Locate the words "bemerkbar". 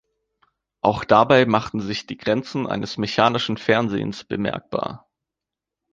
4.23-5.07